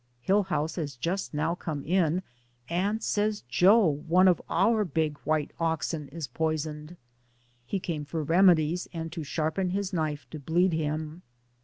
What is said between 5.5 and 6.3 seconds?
oxen, is